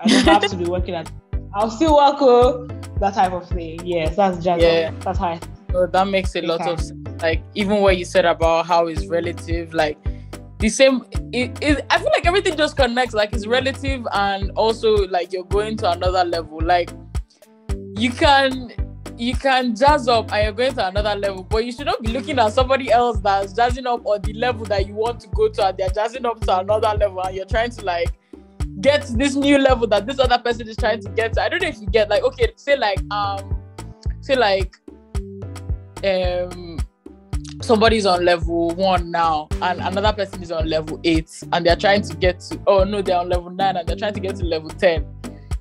I 0.00 0.08
don't 0.08 0.24
have 0.24 0.50
to 0.50 0.56
be 0.56 0.64
working 0.64 0.94
at 0.94 1.10
I'll 1.54 1.70
still 1.70 1.96
work 1.96 2.16
oh, 2.20 2.66
that 3.00 3.14
type 3.14 3.32
of 3.32 3.48
thing. 3.48 3.80
Yes, 3.84 4.16
that's 4.16 4.42
just 4.44 4.60
yeah. 4.60 4.90
That's 5.00 5.18
how 5.18 5.28
I 5.28 5.40
so 5.72 5.86
that 5.86 6.08
makes 6.08 6.34
a 6.36 6.42
lot 6.42 6.66
of 6.66 6.80
sense. 6.80 7.22
Like 7.22 7.42
even 7.54 7.80
what 7.80 7.96
you 7.96 8.04
said 8.04 8.24
about 8.24 8.66
how 8.66 8.86
it's 8.86 9.06
relative, 9.06 9.74
like 9.74 9.98
the 10.58 10.68
same 10.68 11.04
it, 11.32 11.58
it, 11.62 11.84
i 11.90 11.98
feel 11.98 12.10
like 12.14 12.24
everything 12.24 12.56
just 12.56 12.76
connects 12.76 13.14
like 13.14 13.32
it's 13.32 13.46
relative 13.46 14.06
and 14.12 14.50
also 14.52 15.06
like 15.08 15.32
you're 15.32 15.44
going 15.44 15.76
to 15.76 15.90
another 15.90 16.24
level 16.24 16.58
like 16.62 16.90
you 17.96 18.10
can 18.10 18.72
you 19.18 19.34
can 19.34 19.74
jazz 19.74 20.08
up 20.08 20.30
and 20.32 20.44
you're 20.44 20.52
going 20.52 20.74
to 20.74 20.88
another 20.88 21.18
level 21.18 21.42
but 21.42 21.64
you 21.64 21.72
should 21.72 21.86
not 21.86 22.02
be 22.02 22.08
looking 22.08 22.38
at 22.38 22.52
somebody 22.52 22.90
else 22.90 23.18
that's 23.20 23.52
jazzing 23.52 23.86
up 23.86 24.04
on 24.04 24.20
the 24.22 24.32
level 24.34 24.64
that 24.66 24.86
you 24.86 24.94
want 24.94 25.18
to 25.18 25.28
go 25.28 25.48
to 25.48 25.66
and 25.66 25.78
they're 25.78 25.88
jazzing 25.90 26.26
up 26.26 26.38
to 26.40 26.58
another 26.58 26.96
level 26.98 27.20
and 27.22 27.34
you're 27.34 27.46
trying 27.46 27.70
to 27.70 27.84
like 27.84 28.12
get 28.80 29.02
this 29.16 29.34
new 29.34 29.58
level 29.58 29.86
that 29.86 30.06
this 30.06 30.18
other 30.18 30.38
person 30.38 30.68
is 30.68 30.76
trying 30.76 31.00
to 31.00 31.08
get 31.10 31.32
to. 31.32 31.42
i 31.42 31.48
don't 31.48 31.62
know 31.62 31.68
if 31.68 31.80
you 31.80 31.86
get 31.86 32.08
like 32.10 32.22
okay 32.22 32.52
say 32.56 32.76
like 32.76 33.00
um 33.10 33.58
say 34.20 34.36
like 34.36 34.76
um 36.04 36.78
somebody's 37.62 38.04
on 38.04 38.22
level 38.22 38.68
one 38.72 39.10
now 39.10 39.48
and 39.62 39.80
another 39.80 40.12
person 40.12 40.42
is 40.42 40.52
on 40.52 40.68
level 40.68 41.00
eight 41.04 41.42
and 41.52 41.64
they're 41.64 41.74
trying 41.76 42.02
to 42.02 42.14
get 42.16 42.38
to 42.38 42.60
oh 42.66 42.84
no 42.84 43.00
they're 43.00 43.16
on 43.16 43.30
level 43.30 43.48
nine 43.48 43.76
and 43.76 43.88
they're 43.88 43.96
trying 43.96 44.12
to 44.12 44.20
get 44.20 44.36
to 44.36 44.44
level 44.44 44.68
10 44.68 45.06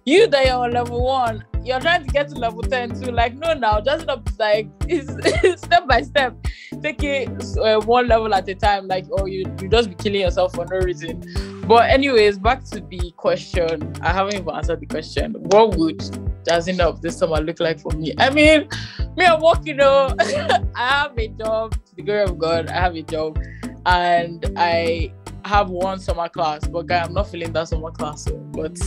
you 0.04 0.28
that 0.28 0.46
you're 0.46 0.56
on 0.56 0.72
level 0.72 1.02
one 1.02 1.44
you're 1.66 1.80
trying 1.80 2.04
to 2.06 2.10
get 2.10 2.30
to 2.30 2.36
level 2.36 2.62
10 2.62 3.02
too. 3.02 3.12
Like 3.12 3.36
no 3.36 3.54
now 3.54 3.82
just 3.82 4.06
like 4.40 4.70
it's 4.88 5.62
step 5.62 5.88
by 5.88 6.02
step. 6.02 6.36
Take 6.82 7.04
it 7.04 7.30
uh, 7.58 7.80
one 7.82 8.08
level 8.08 8.34
at 8.34 8.48
a 8.48 8.56
time 8.56 8.88
like 8.88 9.06
oh 9.12 9.26
you 9.26 9.44
you 9.60 9.68
just 9.68 9.90
be 9.90 9.96
killing 9.96 10.22
yourself 10.22 10.54
for 10.54 10.66
no 10.66 10.78
reason. 10.78 11.24
But 11.68 11.90
anyways 11.90 12.38
back 12.38 12.64
to 12.66 12.82
the 12.82 13.12
question. 13.18 13.94
I 14.02 14.14
haven't 14.14 14.36
even 14.36 14.54
answered 14.54 14.80
the 14.80 14.86
question. 14.86 15.34
What 15.34 15.76
would 15.78 16.02
jazzing 16.46 16.80
up 16.80 17.02
this 17.02 17.18
summer 17.18 17.38
look 17.38 17.60
like 17.60 17.80
for 17.80 17.92
me? 17.92 18.14
I 18.20 18.30
mean 18.30 18.70
me 19.18 19.26
i'm 19.26 19.42
working 19.42 19.78
though 19.78 20.14
i 20.20 20.62
have 20.76 21.18
a 21.18 21.28
job. 21.30 21.76
The 21.96 22.04
glory 22.04 22.24
of 22.24 22.38
god 22.38 22.70
i 22.70 22.80
have 22.80 22.96
a 22.96 23.02
job. 23.02 23.40
And 23.88 24.46
i 24.56 25.12
have 25.46 25.70
one 25.70 26.00
summer 26.00 26.28
class, 26.28 26.68
but 26.68 26.88
guy, 26.88 27.02
I'm 27.02 27.14
not 27.14 27.30
feeling 27.30 27.54
that 27.54 27.68
summer 27.68 27.92
class. 27.92 28.28
But 28.52 28.78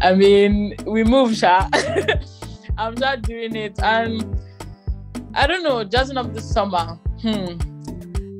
I 0.00 0.14
mean, 0.14 0.76
we 0.86 1.04
move, 1.04 1.36
Sha. 1.36 1.68
I'm 2.78 2.94
just 2.94 3.22
doing 3.22 3.56
it, 3.56 3.78
and 3.82 4.38
I 5.34 5.46
don't 5.46 5.62
know, 5.62 5.82
jazzing 5.84 6.16
up 6.16 6.32
this 6.32 6.48
summer. 6.50 6.98
Hmm. 7.20 7.58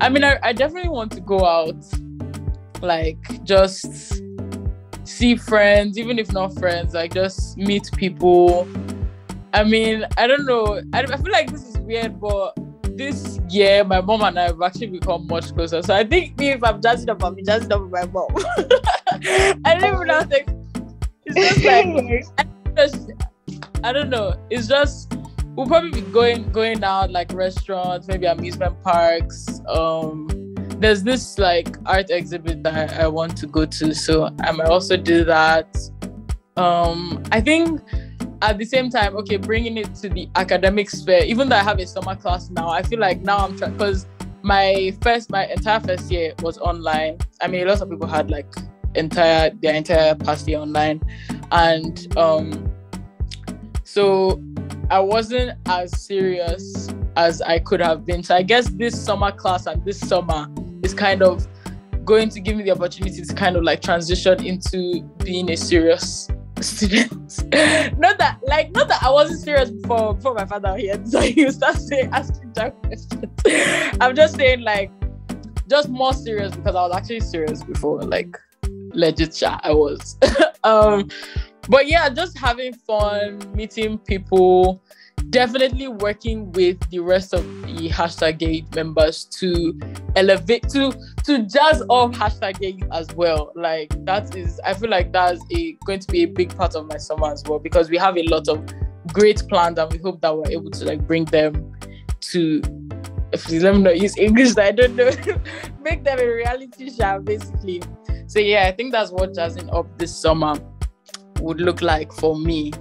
I 0.01 0.09
mean, 0.09 0.25
I, 0.25 0.39
I 0.43 0.53
definitely 0.53 0.91
want 0.91 1.13
to 1.13 1.21
go 1.21 1.45
out, 1.45 1.77
like 2.83 3.45
just 3.45 4.23
see 5.05 5.37
friends, 5.37 5.99
even 5.99 6.19
if 6.19 6.33
not 6.33 6.55
friends, 6.59 6.95
like 6.95 7.15
just 7.15 7.57
meet 7.57 7.91
people. 7.97 8.69
I 9.55 9.65
mean, 9.65 10.05
I 10.19 10.27
don't 10.27 10.45
know. 10.45 10.83
I, 10.93 11.01
I 11.01 11.17
feel 11.17 11.33
like 11.33 11.51
this 11.51 11.67
is 11.67 11.79
weird, 11.79 12.21
but 12.21 12.57
this 12.97 13.39
year, 13.49 13.85
my 13.85 14.01
mom 14.01 14.23
and 14.23 14.39
I 14.39 14.45
have 14.45 14.63
actually 14.63 14.89
become 14.89 15.27
much 15.27 15.55
closer. 15.55 15.83
So 15.83 15.95
I 15.95 16.05
think 16.05 16.41
if 16.41 16.63
I'm 16.65 16.81
jazzing 16.81 17.11
up, 17.11 17.23
I'm 17.23 17.37
jazzing 17.45 17.73
up 17.73 17.83
with 17.83 17.91
my 17.91 18.07
mom. 18.07 18.29
I 19.65 19.79
don't 19.79 19.95
even 19.95 20.07
know. 20.07 20.25
It's 21.27 21.35
just 21.35 21.65
like 21.65 22.27
I, 22.39 22.45
just, 22.77 23.11
I 23.83 23.93
don't 23.93 24.11
know. 24.11 24.35
It's 24.51 24.69
just 24.69 25.17
we'll 25.57 25.67
probably 25.67 25.91
be 25.91 26.01
going 26.13 26.51
going 26.53 26.85
out 26.85 27.11
like 27.11 27.33
restaurants, 27.33 28.07
maybe 28.09 28.27
amusement 28.27 28.81
parks. 28.83 29.61
Um, 29.69 30.29
there's 30.79 31.03
this 31.03 31.39
like 31.39 31.77
art 31.87 32.11
exhibit 32.11 32.63
that 32.63 32.95
I 32.95 33.09
want 33.09 33.37
to 33.39 33.47
go 33.47 33.65
to, 33.65 33.95
so 33.95 34.31
I 34.41 34.53
might 34.53 34.69
also 34.69 34.97
do 34.97 35.25
that. 35.25 35.77
Um, 36.57 37.23
I 37.33 37.41
think 37.41 37.81
at 38.43 38.59
the 38.59 38.65
same 38.65 38.91
time, 38.91 39.17
okay, 39.17 39.37
bringing 39.37 39.77
it 39.77 39.95
to 39.97 40.09
the 40.09 40.29
academic 40.37 40.91
sphere, 40.91 41.23
even 41.25 41.49
though 41.49 41.57
I 41.57 41.63
have 41.63 41.79
a 41.79 41.87
summer 41.87 42.17
class 42.17 42.51
now, 42.51 42.69
I 42.69 42.83
feel 42.83 42.99
like 42.99 43.23
now 43.23 43.39
I'm 43.39 43.57
trying 43.57 43.73
because 43.73 44.07
my 44.43 44.95
first, 45.03 45.31
my 45.31 45.47
entire 45.47 45.81
first 45.81 46.11
year 46.11 46.35
was 46.43 46.59
online. 46.59 47.19
I 47.41 47.49
mean, 47.49 47.67
lots 47.67 47.81
of 47.81 47.91
people 47.91 48.07
had 48.07 48.31
like 48.31 48.47
entire 48.95 49.51
their 49.51 49.75
entire 49.75 50.15
past 50.15 50.47
year 50.47 50.59
online, 50.59 51.01
and 51.51 52.17
um, 52.17 52.73
so 53.85 54.43
I 54.91 55.01
wasn't 55.01 55.59
as 55.67 56.01
serious 56.01 56.89
as 57.17 57.41
I 57.43 57.59
could 57.59 57.81
have 57.81 58.05
been. 58.05 58.23
So 58.23 58.37
I 58.37 58.43
guess 58.43 58.69
this 58.69 59.01
summer 59.01 59.33
class 59.33 59.67
and 59.67 59.85
this 59.85 59.99
summer 59.99 60.47
is 60.83 60.95
kind 60.95 61.23
of 61.23 61.47
going 62.05 62.29
to 62.29 62.41
give 62.41 62.57
me 62.57 62.63
the 62.63 62.71
opportunity 62.71 63.21
to 63.23 63.35
kind 63.35 63.57
of 63.57 63.65
like 63.65 63.83
transition 63.83 64.45
into 64.45 65.03
being 65.25 65.51
a 65.51 65.57
serious 65.57 66.29
students. 66.61 67.16
not 67.99 68.19
that 68.19 68.39
like 68.47 68.73
not 68.73 68.89
that 68.89 69.03
I 69.03 69.11
wasn't 69.11 69.41
serious 69.41 69.71
before 69.71 70.15
before 70.15 70.35
my 70.35 70.45
father 70.45 70.77
here. 70.77 71.01
So 71.05 71.21
you 71.21 71.51
start 71.51 71.77
saying 71.89 72.11
asking 72.13 72.53
that 72.55 72.81
questions. 72.83 73.97
I'm 74.01 74.15
just 74.15 74.37
saying 74.37 74.61
like 74.61 74.91
just 75.69 75.89
more 75.89 76.13
serious 76.13 76.55
because 76.55 76.75
I 76.75 76.83
was 76.87 76.97
actually 76.97 77.21
serious 77.21 77.63
before. 77.63 78.03
Like 78.03 78.37
legit 78.93 79.35
chat 79.35 79.61
I 79.65 79.73
was. 79.73 80.17
um 80.65 81.09
but 81.69 81.89
yeah, 81.89 82.09
just 82.09 82.39
having 82.39 82.73
fun, 82.73 83.41
meeting 83.55 83.99
people, 83.99 84.83
definitely 85.31 85.89
working 85.89 86.53
with 86.53 86.79
the 86.91 86.99
rest 86.99 87.35
of 87.35 87.45
the 87.63 87.89
hashtag 87.89 88.39
gay 88.39 88.65
members 88.75 89.25
to 89.25 89.79
elevate 90.15 90.69
to 90.69 90.93
to 91.25 91.39
jazz 91.47 91.83
up 91.83 92.13
hashtag 92.13 92.59
gay 92.59 92.79
as 92.93 93.09
well. 93.15 93.53
Like 93.55 93.93
that 94.05 94.37
is 94.37 94.61
i 94.65 94.73
feel 94.73 94.89
like 94.89 95.13
that's 95.13 95.43
a 95.53 95.73
going 95.85 95.99
to 96.01 96.11
be 96.11 96.23
a 96.23 96.27
big 96.27 96.57
part 96.57 96.75
of 96.75 96.87
my 96.87 96.97
summer 96.97 97.33
as 97.33 97.43
well 97.47 97.59
because 97.59 97.91
we 97.91 97.99
have 97.99 98.17
a 98.17 98.23
lot 98.25 98.49
of 98.49 98.65
great 99.13 99.43
plans 99.49 99.79
and 99.79 99.93
we 99.93 99.99
hope 99.99 100.21
that 100.21 100.37
we're 100.37 100.51
able 100.51 100.71
to 100.71 100.85
like 100.85 101.07
bring 101.07 101.25
them 101.27 101.73
to 102.21 102.63
if 103.33 103.51
let 103.51 103.75
me 103.75 103.83
not 103.83 103.99
use 103.99 104.17
english 104.17 104.57
i 104.57 104.71
don't 104.71 104.95
know 104.97 105.11
make 105.83 106.05
them 106.05 106.19
a 106.19 106.27
reality 106.27 106.91
show 106.91 107.21
basically. 107.21 107.83
So 108.29 108.39
yeah 108.39 108.67
i 108.67 108.73
think 108.73 108.93
that's 108.93 109.11
what 109.11 109.35
jazzing 109.35 109.71
up 109.71 109.87
this 109.99 110.15
summer 110.15 110.55
would 111.41 111.61
look 111.61 111.83
like 111.83 112.13
for 112.13 112.37
me. 112.37 112.73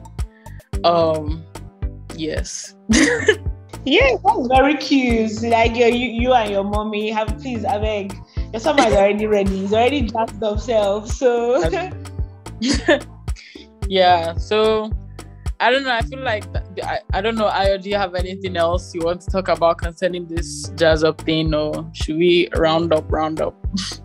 Um 0.84 1.44
Yes. 2.18 2.76
yeah, 3.86 4.16
that's 4.24 4.48
very 4.48 4.76
cute. 4.78 5.42
Like 5.44 5.76
you, 5.76 5.86
you 5.88 6.34
and 6.34 6.52
your 6.52 6.64
mommy 6.64 7.12
have 7.12 7.38
please, 7.40 7.66
I 7.66 7.78
beg. 7.80 8.16
Your 8.54 8.60
summer 8.60 8.88
is 8.88 8.94
already 8.94 9.26
ready. 9.38 9.58
He's 9.58 9.74
already 9.74 10.02
jazzed 10.02 10.42
himself. 10.42 11.10
So 11.10 11.62
yeah. 13.88 14.36
So 14.36 14.92
I 15.60 15.72
don't 15.72 15.84
know. 15.84 15.92
I 15.92 16.02
feel 16.02 16.20
like 16.20 16.44
I, 16.84 17.00
I 17.14 17.22
don't 17.22 17.36
know. 17.36 17.50
Ayo, 17.50 17.82
do 17.82 17.90
you 17.90 17.96
have 17.96 18.16
anything 18.16 18.58
else 18.58 18.94
you 18.94 19.02
want 19.02 19.22
to 19.22 19.32
talk 19.32 19.48
about 19.48 19.78
concerning 19.78 20.28
this 20.28 20.70
jazz 20.76 21.04
up 21.04 21.22
thing, 21.22 21.54
or 21.54 21.90
should 21.94 22.18
we 22.18 22.50
round 22.56 22.94
up, 22.94 23.12
round 23.12 23.42
up? 23.42 23.56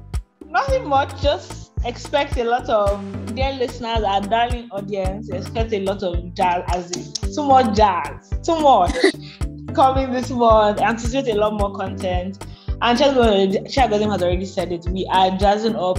Nothing 0.47 0.89
much. 0.89 1.21
Just 1.23 1.70
expect 1.85 2.37
a 2.37 2.45
lot 2.45 2.69
of 2.69 3.35
dear 3.35 3.53
listeners, 3.53 4.03
our 4.05 4.21
darling 4.21 4.69
audience, 4.71 5.31
expect 5.31 5.73
a 5.73 5.81
lot 5.81 6.03
of 6.03 6.35
jazz, 6.35 6.65
as 6.69 6.91
in 6.93 7.33
too 7.33 7.45
much 7.45 7.77
jazz, 7.77 8.31
too 8.43 8.61
much 8.61 8.95
coming 9.75 10.13
this 10.13 10.31
month. 10.31 10.81
Anticipate 10.81 11.35
a 11.35 11.39
lot 11.39 11.55
more 11.55 11.75
content. 11.75 12.45
And 12.83 12.99
Shagozim 12.99 14.11
has 14.11 14.23
already 14.23 14.47
said 14.47 14.73
it. 14.73 14.87
We 14.89 15.07
are 15.13 15.37
jazzing 15.37 15.77
up 15.77 15.99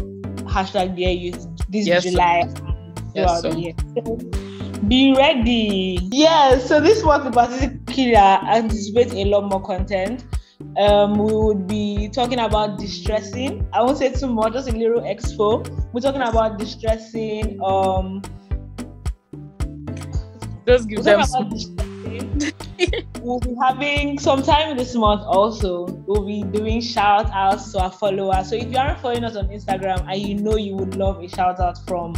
hashtag 0.51 0.95
dear 0.95 1.11
youth 1.11 1.47
this 1.69 1.87
yes, 1.87 2.03
July 2.03 2.43
yes, 3.15 3.41
so. 3.41 3.51
So 3.51 4.15
be 4.87 5.15
ready. 5.15 5.99
Yes, 6.11 6.67
so 6.67 6.81
this 6.81 7.03
month 7.03 7.25
in 7.25 7.31
particular 7.31 8.17
anticipate 8.17 9.13
a 9.13 9.25
lot 9.25 9.49
more 9.49 9.61
content 9.61 10.25
um, 10.77 11.17
we 11.17 11.33
would 11.33 11.67
be 11.67 12.09
talking 12.09 12.39
about 12.39 12.79
distressing. 12.79 13.67
I 13.73 13.81
won't 13.81 13.97
say 13.97 14.11
too 14.11 14.27
much, 14.27 14.53
just 14.53 14.69
a 14.69 14.71
little 14.71 15.01
expo. 15.01 15.67
We're 15.93 16.01
talking 16.01 16.21
about 16.21 16.57
distressing. 16.57 17.61
Um, 17.63 18.21
just 20.65 20.87
give 20.87 21.03
them 21.03 21.23
some. 21.23 21.49
we'll 23.21 23.39
be 23.39 23.55
having 23.61 24.17
some 24.17 24.41
time 24.41 24.77
this 24.77 24.95
month 24.95 25.21
also. 25.25 25.85
We'll 26.07 26.25
be 26.25 26.43
doing 26.43 26.81
shout 26.81 27.29
outs 27.31 27.71
to 27.73 27.79
our 27.79 27.91
followers. 27.91 28.49
So 28.49 28.55
if 28.55 28.71
you 28.71 28.77
aren't 28.77 28.99
following 28.99 29.23
us 29.23 29.35
on 29.35 29.47
Instagram 29.49 30.07
and 30.09 30.21
you 30.21 30.35
know 30.35 30.55
you 30.55 30.75
would 30.75 30.95
love 30.95 31.21
a 31.21 31.27
shout 31.27 31.59
out 31.59 31.77
from 31.87 32.15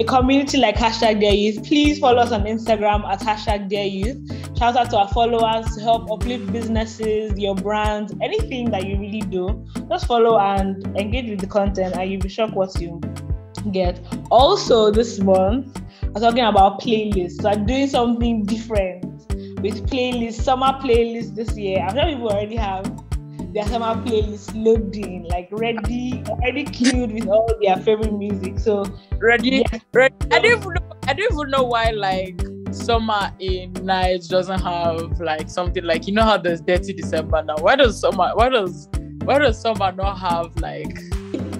a 0.00 0.04
community 0.04 0.58
like 0.58 0.76
hashtag 0.76 1.18
Dear 1.18 1.32
Youth, 1.32 1.64
please 1.64 1.98
follow 1.98 2.18
us 2.18 2.30
on 2.30 2.44
Instagram 2.44 3.04
at 3.08 3.20
hashtag 3.20 3.68
Dear 3.68 3.84
Youth. 3.84 4.56
Shout 4.56 4.76
out 4.76 4.90
to 4.90 4.98
our 4.98 5.08
followers 5.08 5.74
to 5.74 5.80
help 5.80 6.10
uplift 6.10 6.52
businesses, 6.52 7.36
your 7.36 7.56
brand, 7.56 8.16
anything 8.22 8.70
that 8.70 8.86
you 8.86 8.96
really 8.98 9.22
do. 9.22 9.66
Just 9.88 10.06
follow 10.06 10.38
and 10.38 10.86
engage 10.96 11.28
with 11.28 11.40
the 11.40 11.48
content, 11.48 11.96
and 11.96 12.10
you'll 12.10 12.20
be 12.20 12.28
shocked 12.28 12.54
what 12.54 12.80
you 12.80 13.00
get. 13.72 14.00
Also, 14.30 14.92
this 14.92 15.18
month, 15.18 15.82
I'm 16.02 16.14
talking 16.14 16.44
about 16.44 16.80
playlists. 16.80 17.42
So 17.42 17.48
I'm 17.48 17.66
doing 17.66 17.88
something 17.88 18.44
different 18.44 19.04
with 19.62 19.90
playlists, 19.90 20.42
summer 20.42 20.78
playlists 20.80 21.34
this 21.34 21.56
year. 21.56 21.80
I'm 21.80 21.96
sure 21.96 22.06
people 22.06 22.28
already 22.28 22.56
have 22.56 22.84
their 23.52 23.66
summer 23.66 23.94
playlist 24.02 24.52
loading, 24.54 25.24
like 25.24 25.48
ready, 25.52 26.22
already 26.28 26.64
queued 26.64 27.12
with 27.12 27.26
all 27.28 27.48
their 27.62 27.76
favorite 27.76 28.12
music. 28.12 28.58
So 28.58 28.84
ready, 29.18 29.64
yeah. 29.72 29.78
ready. 29.92 30.14
I 30.30 30.40
don't 30.40 30.58
even 30.58 30.74
know. 30.74 30.92
I 31.06 31.14
don't 31.14 31.32
even 31.32 31.50
know 31.50 31.62
why 31.64 31.90
like 31.90 32.40
summer 32.72 33.32
in 33.38 33.72
nights 33.84 34.28
doesn't 34.28 34.60
have 34.60 35.20
like 35.20 35.48
something 35.48 35.84
like 35.84 36.06
you 36.06 36.12
know 36.12 36.24
how 36.24 36.36
there's 36.36 36.60
dirty 36.60 36.92
December 36.92 37.42
now. 37.42 37.56
Why 37.58 37.76
does 37.76 37.98
summer? 38.00 38.32
Why 38.34 38.48
does 38.48 38.88
why 39.24 39.38
does 39.38 39.60
summer 39.60 39.92
not 39.92 40.18
have 40.18 40.56
like? 40.58 40.98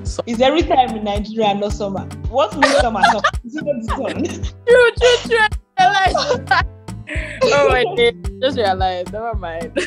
Some... 0.04 0.24
Is 0.26 0.40
every 0.40 0.62
time 0.62 0.96
in 0.96 1.04
Nigeria 1.04 1.54
no 1.54 1.68
summer? 1.68 2.04
What 2.28 2.54
means 2.58 2.76
summer? 2.76 3.02
Is 3.44 3.56
it 3.56 3.64
not 3.64 3.82
the 3.82 3.88
sun? 3.88 4.24
True, 4.66 4.90
true, 4.98 5.16
true. 5.24 6.74
oh 7.42 7.68
my 7.68 7.84
god! 7.96 8.40
Just 8.40 8.58
realized. 8.58 9.12
Never 9.12 9.34
mind. 9.34 9.78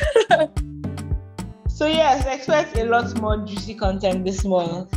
So 1.74 1.86
yes, 1.86 2.26
expect 2.26 2.76
a 2.76 2.84
lot 2.84 3.18
more 3.20 3.38
juicy 3.38 3.74
content 3.74 4.26
this 4.26 4.44
month 4.44 4.94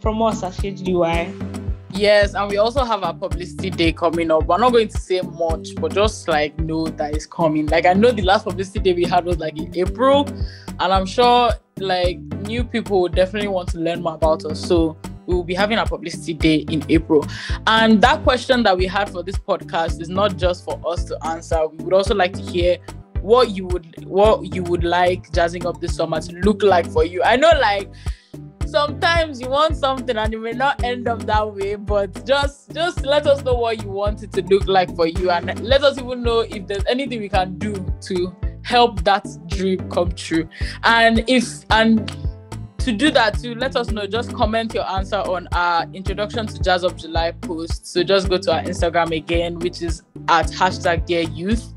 from 0.00 0.22
us 0.22 0.44
at 0.44 0.52
HDY. 0.52 1.90
Yes, 1.90 2.34
and 2.34 2.48
we 2.48 2.58
also 2.58 2.84
have 2.84 3.02
our 3.02 3.12
publicity 3.12 3.70
day 3.70 3.92
coming 3.92 4.30
up. 4.30 4.46
We're 4.46 4.58
not 4.58 4.72
going 4.72 4.88
to 4.88 4.98
say 4.98 5.20
much, 5.20 5.74
but 5.76 5.92
just 5.92 6.28
like 6.28 6.56
know 6.60 6.86
that 6.86 7.14
it's 7.14 7.26
coming. 7.26 7.66
Like 7.66 7.86
I 7.86 7.92
know 7.92 8.12
the 8.12 8.22
last 8.22 8.44
publicity 8.44 8.78
day 8.78 8.92
we 8.94 9.04
had 9.04 9.24
was 9.24 9.38
like 9.38 9.58
in 9.58 9.76
April, 9.76 10.28
and 10.28 10.92
I'm 10.92 11.06
sure 11.06 11.50
like 11.78 12.18
new 12.18 12.62
people 12.62 13.00
would 13.02 13.14
definitely 13.14 13.48
want 13.48 13.68
to 13.70 13.78
learn 13.78 14.00
more 14.00 14.14
about 14.14 14.44
us. 14.44 14.64
So 14.64 14.96
we 15.26 15.34
will 15.34 15.44
be 15.44 15.54
having 15.54 15.78
a 15.78 15.86
publicity 15.86 16.34
day 16.34 16.58
in 16.70 16.84
April. 16.88 17.26
And 17.66 18.00
that 18.00 18.22
question 18.22 18.62
that 18.62 18.78
we 18.78 18.86
had 18.86 19.10
for 19.10 19.24
this 19.24 19.36
podcast 19.36 20.00
is 20.00 20.08
not 20.08 20.36
just 20.36 20.64
for 20.64 20.80
us 20.86 21.04
to 21.06 21.18
answer. 21.26 21.66
We 21.66 21.84
would 21.84 21.94
also 21.94 22.14
like 22.14 22.32
to 22.34 22.42
hear 22.42 22.78
what 23.24 23.56
you 23.56 23.66
would 23.66 24.04
what 24.04 24.54
you 24.54 24.62
would 24.64 24.84
like 24.84 25.32
jazzing 25.32 25.66
up 25.66 25.80
this 25.80 25.96
summer 25.96 26.20
to 26.20 26.32
look 26.40 26.62
like 26.62 26.86
for 26.90 27.04
you. 27.04 27.22
I 27.22 27.36
know 27.36 27.50
like 27.58 27.90
sometimes 28.66 29.40
you 29.40 29.48
want 29.48 29.76
something 29.78 30.16
and 30.16 30.34
it 30.34 30.38
may 30.38 30.52
not 30.52 30.84
end 30.84 31.08
up 31.08 31.24
that 31.24 31.54
way, 31.54 31.76
but 31.76 32.26
just 32.26 32.74
just 32.74 33.06
let 33.06 33.26
us 33.26 33.42
know 33.42 33.54
what 33.54 33.82
you 33.82 33.88
want 33.88 34.22
it 34.22 34.32
to 34.32 34.42
look 34.42 34.68
like 34.68 34.94
for 34.94 35.06
you 35.06 35.30
and 35.30 35.58
let 35.60 35.82
us 35.82 35.96
even 35.96 36.22
know 36.22 36.40
if 36.40 36.66
there's 36.66 36.84
anything 36.86 37.20
we 37.20 37.30
can 37.30 37.56
do 37.58 37.74
to 38.02 38.36
help 38.62 39.02
that 39.04 39.26
dream 39.46 39.88
come 39.88 40.12
true. 40.12 40.46
And 40.82 41.24
if 41.26 41.64
and 41.70 42.14
to 42.80 42.92
do 42.92 43.10
that 43.10 43.38
to 43.38 43.54
let 43.54 43.74
us 43.74 43.90
know 43.90 44.06
just 44.06 44.34
comment 44.34 44.74
your 44.74 44.86
answer 44.90 45.16
on 45.16 45.48
our 45.52 45.86
introduction 45.94 46.46
to 46.46 46.60
jazz 46.62 46.84
up 46.84 46.94
july 46.98 47.32
post 47.32 47.86
so 47.86 48.02
just 48.02 48.28
go 48.28 48.36
to 48.36 48.52
our 48.52 48.62
instagram 48.64 49.16
again 49.16 49.58
which 49.60 49.80
is 49.80 50.02
at 50.28 50.48
hashtag 50.48 51.06
dear 51.06 51.22
youth 51.22 51.72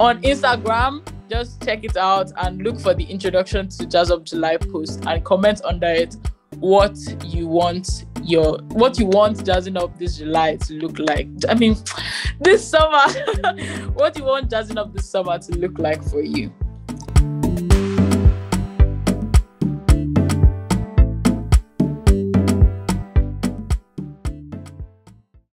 on 0.00 0.20
instagram 0.22 1.02
just 1.28 1.62
check 1.62 1.84
it 1.84 1.96
out 1.96 2.30
and 2.38 2.62
look 2.62 2.78
for 2.78 2.94
the 2.94 3.04
introduction 3.04 3.68
to 3.68 3.86
jazz 3.86 4.10
up 4.10 4.24
july 4.24 4.56
post 4.56 5.04
and 5.06 5.24
comment 5.24 5.60
under 5.64 5.88
it 5.88 6.16
what 6.60 6.96
you 7.24 7.46
want 7.46 8.06
your 8.24 8.58
what 8.70 8.98
you 8.98 9.06
want 9.06 9.44
jazzing 9.44 9.76
up 9.76 9.96
this 9.98 10.18
july 10.18 10.56
to 10.56 10.74
look 10.74 10.98
like. 10.98 11.28
I 11.48 11.54
mean 11.54 11.76
this 12.40 12.68
summer 12.68 13.12
what 13.94 14.18
you 14.18 14.24
want 14.24 14.50
jazzing 14.50 14.78
up 14.78 14.92
this 14.92 15.08
summer 15.08 15.38
to 15.38 15.58
look 15.58 15.78
like 15.78 16.02
for 16.02 16.20
you 16.20 16.52